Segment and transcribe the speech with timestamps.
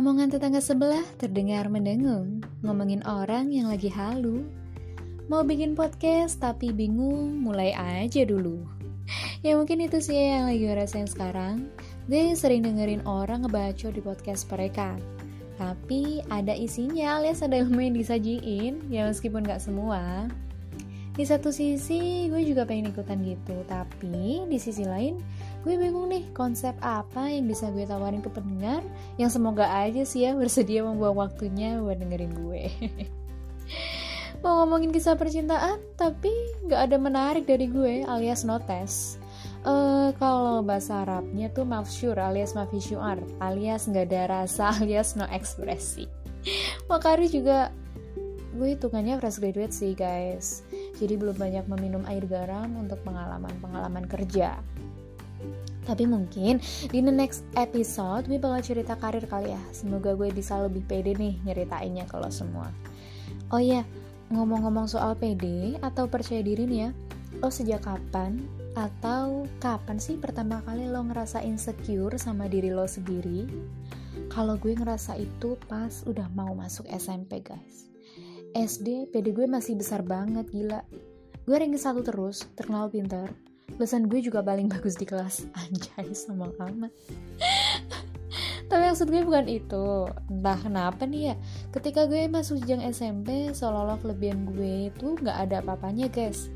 [0.00, 4.48] Omongan tetangga sebelah terdengar mendengung, ngomongin orang yang lagi halu.
[5.28, 8.64] Mau bikin podcast tapi bingung, mulai aja dulu.
[9.44, 11.68] Ya mungkin itu sih yang lagi gue rasain sekarang.
[12.08, 14.96] Gue sering dengerin orang ngebaca di podcast mereka.
[15.60, 20.32] Tapi ada isinya alias ada ilmu yang disajiin, ya meskipun gak semua.
[21.12, 25.20] Di satu sisi gue juga pengen ikutan gitu, tapi di sisi lain
[25.60, 28.80] gue bingung nih konsep apa yang bisa gue tawarin ke pendengar?
[29.20, 32.62] Yang semoga aja sih ya bersedia membuang waktunya buat dengerin gue.
[34.42, 36.32] Mau ngomongin kisah percintaan tapi
[36.64, 39.20] gak ada menarik dari gue alias notes
[39.64, 46.08] uh, kalau bahasa Arabnya tuh mafsyur alias mafisyuar alias nggak ada rasa alias no ekspresi.
[46.88, 47.68] Makari juga
[48.56, 50.64] gue hitungannya fresh graduate sih guys.
[50.96, 54.60] Jadi belum banyak meminum air garam untuk pengalaman-pengalaman kerja
[55.88, 56.60] tapi mungkin
[56.92, 59.62] di the next episode gue bakal cerita karir kali ya.
[59.72, 62.68] Semoga gue bisa lebih pede nih nyeritainnya kalau semua.
[63.50, 63.82] Oh iya,
[64.30, 66.90] ngomong-ngomong soal pede atau percaya diri nih ya.
[67.40, 68.42] Lo sejak kapan
[68.78, 73.48] atau kapan sih pertama kali lo ngerasa insecure sama diri lo sendiri?
[74.30, 77.90] Kalau gue ngerasa itu pas udah mau masuk SMP guys.
[78.54, 80.82] SD, pede gue masih besar banget gila.
[81.46, 83.30] Gue ranking satu terus, terkenal pintar,
[83.76, 85.46] Lulusan gue juga paling bagus di kelas.
[85.60, 86.92] Anjay sama amat.
[88.70, 90.06] Tapi maksud gue bukan itu.
[90.30, 91.36] Entah kenapa nih ya
[91.74, 96.46] Ketika gue masuk jenjang SMP Seolah-olah kelebihan gue itu gak ada apa-apanya guys.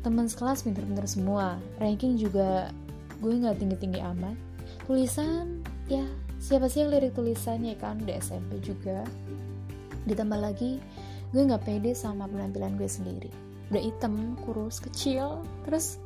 [0.00, 1.60] Teman sekelas pinter-pinter semua.
[1.76, 2.72] Ranking juga
[3.20, 4.34] gue gak tinggi-tinggi amat.
[4.88, 6.02] Tulisan ya
[6.42, 9.04] siapa sih yang lirik tulisannya kan di SMP juga.
[10.08, 10.80] Ditambah lagi
[11.36, 13.30] gue gak pede sama penampilan gue sendiri.
[13.72, 16.01] Udah hitam, kurus, kecil Terus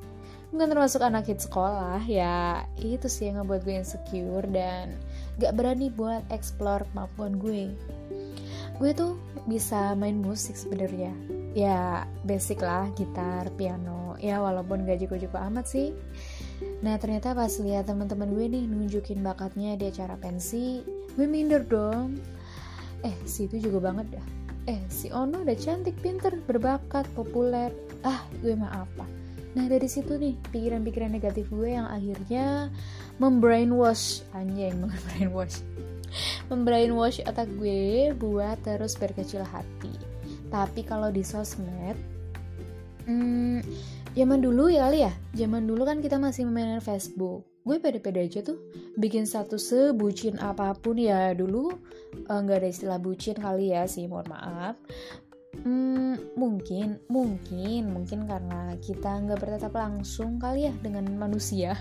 [0.57, 4.97] bukan termasuk anak hit sekolah ya itu sih yang ngebuat gue insecure dan
[5.37, 7.77] gak berani buat explore kemampuan gue.
[8.81, 11.13] Gue tuh bisa main musik sebenarnya.
[11.53, 14.17] Ya basic lah gitar piano.
[14.17, 15.93] Ya walaupun gak jago-jago amat sih.
[16.81, 20.81] Nah ternyata pas lihat teman-teman gue nih nunjukin bakatnya di acara pensi
[21.21, 22.17] gue minder dong.
[23.05, 24.27] Eh si itu juga banget dah.
[24.73, 27.69] Eh si Ono udah cantik pinter berbakat populer.
[28.09, 32.73] Ah gue mah apa Nah dari situ nih pikiran-pikiran negatif gue yang akhirnya
[33.23, 34.27] membrainwash.
[34.35, 35.63] Anjing membrainwash.
[36.49, 39.93] Membrainwash otak gue buat terus berkecil hati.
[40.49, 41.99] Tapi kalau di sosmed,
[43.11, 43.61] hmm,
[44.15, 47.43] zaman dulu ya kali ya, zaman dulu kan kita masih memainkan Facebook.
[47.67, 48.63] Gue pede-pede aja tuh
[48.95, 50.95] bikin satu sebucin apa pun.
[50.95, 51.75] Ya dulu
[52.15, 54.79] eh, nggak uh, ada istilah bucin kali ya sih mohon maaf
[55.67, 61.75] Hmm, mungkin, mungkin, mungkin karena kita nggak bertatap langsung kali ya dengan manusia.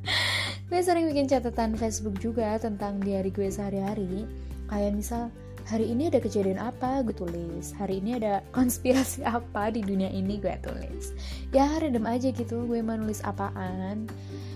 [0.72, 4.24] gue sering bikin catatan Facebook juga tentang diary gue sehari-hari.
[4.72, 5.28] Kayak misal,
[5.68, 7.76] hari ini ada kejadian apa, gue tulis.
[7.76, 11.12] Hari ini ada konspirasi apa di dunia ini, gue tulis.
[11.52, 14.08] Ya, random aja gitu, gue menulis apaan.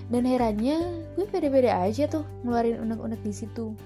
[0.09, 3.77] Dan herannya, gue pede-pede aja tuh ngeluarin unek-unek di situ.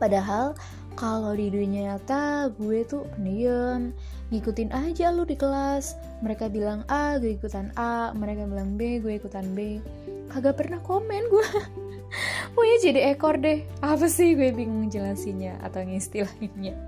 [0.00, 0.56] Padahal
[0.94, 3.90] kalau di dunia nyata gue tuh pendiam
[4.30, 5.98] ngikutin aja lu di kelas.
[6.22, 8.14] Mereka bilang A gue ikutan A.
[8.14, 9.82] Mereka bilang B gue ikutan B.
[10.30, 11.48] Kagak pernah komen gue.
[12.54, 13.66] Pokoknya jadi ekor deh.
[13.82, 16.78] Apa sih gue bingung jelasinnya Atau ngistilahinnya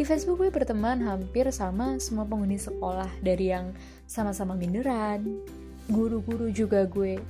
[0.00, 3.76] Di Facebook gue berteman hampir sama semua penghuni sekolah Dari yang
[4.08, 5.44] sama-sama minderan
[5.92, 7.20] Guru-guru juga gue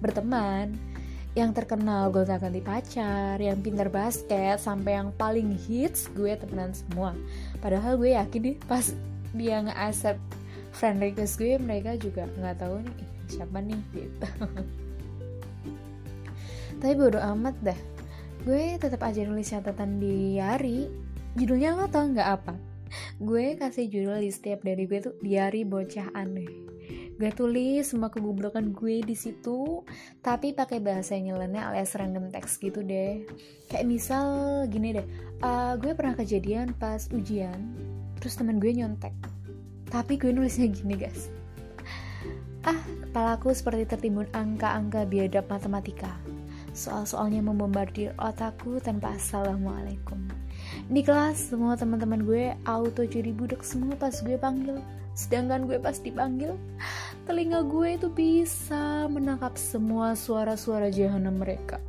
[0.00, 0.93] berteman
[1.34, 7.10] yang terkenal gonta ganti pacar, yang pintar basket, sampai yang paling hits gue temenan semua.
[7.58, 8.94] Padahal gue yakin nih pas
[9.34, 10.22] dia nge-accept
[10.70, 14.28] friend request gue, mereka juga nggak tahu nih siapa nih gitu.
[16.78, 17.80] Tapi bodo amat dah.
[18.46, 20.86] Gue tetap aja nulis catatan di diary.
[21.34, 22.54] Judulnya lo tau nggak apa?
[23.18, 26.63] Gue kasih judul di setiap dari gue tuh diary bocah aneh
[27.14, 29.82] gue tulis semua kegoblokan gue di situ.
[30.20, 33.22] Tapi pakai bahasa yang nyeleneh alias random text gitu deh.
[33.70, 34.26] Kayak misal
[34.68, 35.06] gini deh
[35.44, 37.76] uh, gue pernah kejadian pas ujian
[38.18, 39.12] terus teman gue nyontek.
[39.92, 41.28] Tapi gue nulisnya gini guys.
[42.64, 46.10] Ah kepalaku seperti tertimbun angka-angka biadab matematika.
[46.74, 50.33] Soal-soalnya membombardir otakku tanpa assalamualaikum
[50.84, 54.76] di kelas semua teman-teman gue auto jadi budak semua pas gue panggil.
[55.16, 56.58] Sedangkan gue pas dipanggil
[57.24, 61.80] telinga gue itu bisa menangkap semua suara-suara jahanam mereka.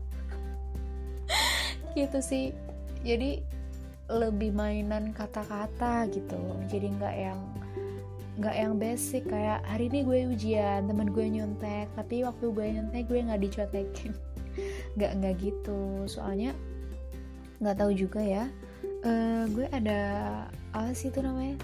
[1.97, 2.45] Gitu sih.
[3.03, 3.43] Jadi
[4.05, 6.37] lebih mainan kata-kata gitu.
[6.69, 7.39] Jadi nggak yang
[8.37, 9.27] nggak yang basic.
[9.27, 11.91] Kayak hari ini gue ujian temen gue nyontek.
[11.99, 14.13] Tapi waktu gue nyontek gue nggak dicotekin.
[14.95, 16.07] Nggak nggak gitu.
[16.07, 16.55] Soalnya
[17.59, 18.47] nggak tahu juga ya
[19.05, 20.01] uh, gue ada
[20.73, 21.55] apa sih itu namanya?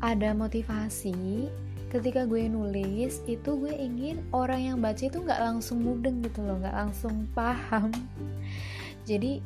[0.00, 1.46] Ada motivasi.
[1.88, 6.60] Ketika gue nulis itu gue ingin orang yang baca itu nggak langsung mudeng gitu loh
[6.60, 7.92] nggak langsung paham.
[9.08, 9.40] Jadi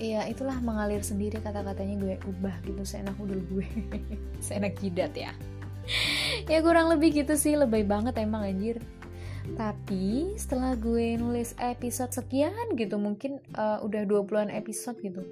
[0.00, 3.66] ya itulah mengalir sendiri kata-katanya gue ubah gitu seenak udul gue.
[4.44, 5.32] Seenak jidat ya.
[6.46, 8.78] Ya kurang lebih gitu sih lebay banget emang anjir.
[9.58, 15.26] Tapi setelah gue nulis episode sekian gitu mungkin uh, udah 20-an episode gitu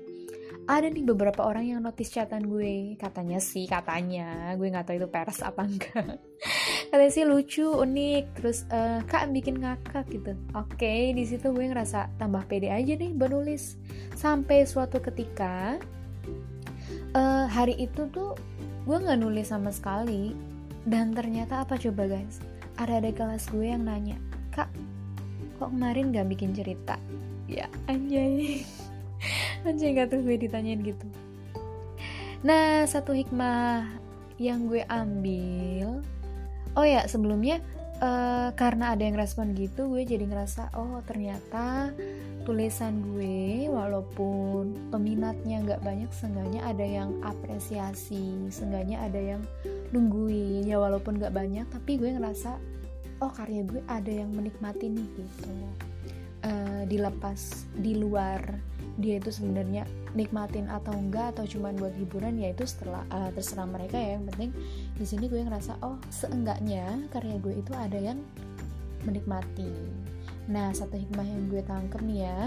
[0.69, 3.00] ada nih beberapa orang yang notice catatan gue.
[3.00, 4.53] Katanya sih katanya.
[4.61, 6.20] Gue nggak tahu itu pers apa enggak.
[6.93, 8.25] Katanya sih lucu unik.
[8.37, 10.37] Terus uh, kak bikin ngakak gitu.
[10.53, 13.81] Oke okay, di situ gue ngerasa tambah pede aja nih menulis.
[14.12, 15.81] Sampai suatu ketika
[17.17, 18.37] uh, hari itu tuh
[18.85, 20.37] gue nggak nulis sama sekali.
[20.85, 22.44] Dan ternyata apa coba guys?
[22.76, 24.21] Ada ada kelas gue yang nanya
[24.53, 24.69] kak
[25.59, 27.00] kok kemarin gak bikin cerita?
[27.49, 28.62] Ya anjay
[29.69, 31.06] anjay gak tuh gue ditanyain gitu.
[32.47, 33.87] Nah satu hikmah
[34.38, 36.03] yang gue ambil.
[36.79, 37.59] Oh ya sebelumnya
[38.03, 41.91] uh, karena ada yang respon gitu gue jadi ngerasa oh ternyata
[42.47, 49.43] tulisan gue walaupun peminatnya nggak banyak seenggaknya ada yang apresiasi seenggaknya ada yang
[49.93, 52.56] nungguin ya walaupun nggak banyak tapi gue ngerasa
[53.21, 55.53] oh karya gue ada yang menikmati nih gitu.
[56.38, 58.38] Uh, dilepas di luar
[58.99, 59.87] dia itu sebenarnya
[60.19, 64.19] nikmatin atau enggak atau cuman buat hiburan ya itu setelah uh, terserah mereka ya.
[64.19, 64.50] Yang penting
[64.99, 68.19] di sini gue ngerasa oh seenggaknya karya gue itu ada yang
[69.06, 69.71] menikmati.
[70.50, 72.41] Nah satu hikmah yang gue tangkep nih ya.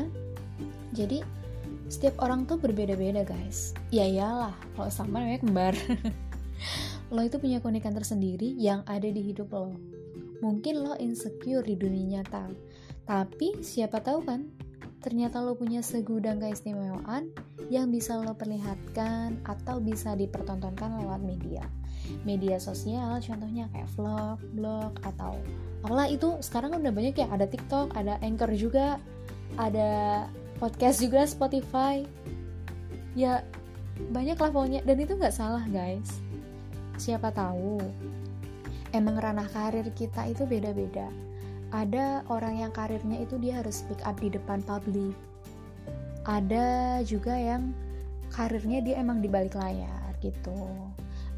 [0.91, 1.23] Jadi
[1.87, 3.71] setiap orang tuh berbeda-beda guys.
[3.87, 5.75] Ya iyalah kalau sama namanya kembar.
[7.15, 9.75] Lo itu punya keunikan tersendiri yang ada di hidup lo.
[10.39, 12.47] Mungkin lo insecure di dunia nyata.
[13.03, 14.47] Tapi siapa tahu kan
[15.01, 17.33] ternyata lo punya segudang keistimewaan
[17.73, 21.65] yang bisa lo perlihatkan atau bisa dipertontonkan lewat media.
[22.21, 25.37] Media sosial contohnya kayak vlog, blog atau
[25.81, 27.27] apalah itu sekarang udah banyak ya.
[27.33, 29.01] Ada TikTok, ada Anchor juga
[29.57, 30.29] ada
[30.61, 32.05] podcast juga Spotify.
[33.17, 33.41] Ya
[34.13, 34.85] banyak lah pokoknya.
[34.85, 36.21] Dan itu nggak salah guys.
[37.01, 37.81] Siapa tahu
[38.93, 41.09] emang ranah karir kita itu beda-beda
[41.71, 45.15] ada orang yang karirnya itu dia harus speak up di depan publik.
[46.27, 47.71] Ada juga yang
[48.29, 50.67] karirnya dia emang di balik layar gitu.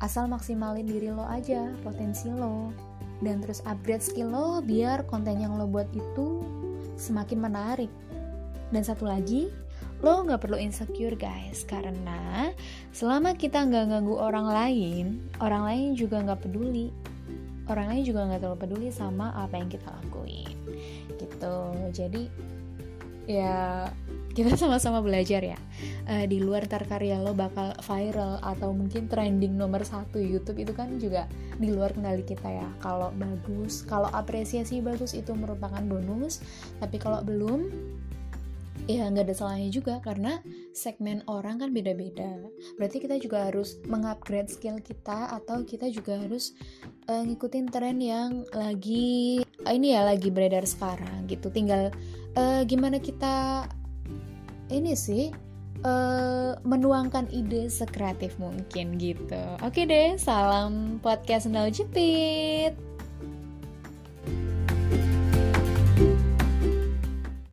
[0.01, 2.73] Asal maksimalin diri lo aja potensi lo.
[3.23, 6.43] Dan terus upgrade skill lo biar konten yang lo buat itu
[6.97, 7.91] semakin menarik.
[8.73, 9.53] Dan satu lagi
[10.03, 11.63] lo nggak perlu insecure guys.
[11.63, 12.51] Karena
[12.89, 15.05] selama kita nggak ganggu orang lain
[15.39, 16.91] orang lain juga nggak peduli
[17.71, 20.55] orang lain juga nggak terlalu peduli sama apa yang kita lakuin.
[21.15, 21.57] Gitu.
[21.95, 22.23] Jadi
[23.23, 23.87] ya
[24.35, 25.59] kita sama-sama belajar ya.
[26.03, 30.73] Uh, di luar ntar karya lo bakal viral atau mungkin trending nomor satu YouTube itu
[30.75, 32.67] kan juga di luar kendali kita ya.
[32.83, 36.43] Kalau bagus kalau apresiasi bagus itu merupakan bonus.
[36.83, 37.71] Tapi kalau belum
[38.83, 40.43] ya nggak ada salahnya juga karena
[40.75, 42.35] segmen orang kan beda-beda.
[42.75, 46.51] Berarti kita juga harus mengupgrade skill kita atau kita juga harus
[47.07, 51.47] uh, ngikutin tren yang lagi uh, ini ya lagi beredar sekarang gitu.
[51.47, 51.95] Tinggal
[52.35, 53.67] uh, gimana kita
[54.67, 55.31] ini sih
[55.87, 59.43] uh, menuangkan ide sekreatif mungkin gitu.
[59.63, 62.75] Oke deh salam podcast sendal jepit